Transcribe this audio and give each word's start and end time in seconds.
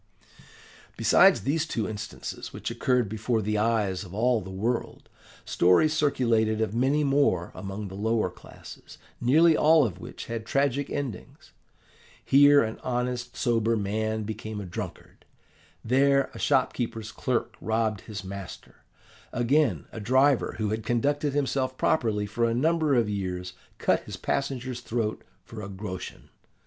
"Besides 0.97 1.41
these 1.41 1.67
two 1.67 1.87
instances 1.87 2.51
which 2.51 2.71
occurred 2.71 3.07
before 3.07 3.39
the 3.39 3.59
eyes 3.59 4.03
of 4.03 4.15
all 4.15 4.41
the 4.41 4.49
world, 4.49 5.09
stories 5.45 5.93
circulated 5.93 6.59
of 6.59 6.73
many 6.73 7.03
more 7.03 7.51
among 7.53 7.87
the 7.87 7.93
lower 7.93 8.31
classes, 8.31 8.97
nearly 9.21 9.55
all 9.55 9.85
of 9.85 9.99
which 9.99 10.25
had 10.25 10.43
tragic 10.47 10.89
endings. 10.89 11.51
Here 12.25 12.63
an 12.63 12.79
honest 12.83 13.37
sober 13.37 13.77
man 13.77 14.23
became 14.23 14.59
a 14.59 14.65
drunkard; 14.65 15.23
there 15.85 16.31
a 16.33 16.39
shopkeeper's 16.39 17.11
clerk 17.11 17.55
robbed 17.61 18.01
his 18.01 18.23
master; 18.23 18.77
again, 19.31 19.85
a 19.91 19.99
driver 19.99 20.55
who 20.57 20.69
had 20.69 20.83
conducted 20.83 21.33
himself 21.33 21.77
properly 21.77 22.25
for 22.25 22.45
a 22.45 22.55
number 22.55 22.95
of 22.95 23.07
years 23.07 23.53
cut 23.77 24.05
his 24.05 24.17
passenger's 24.17 24.79
throat 24.79 25.23
for 25.45 25.61
a 25.61 25.69
groschen. 25.69 26.29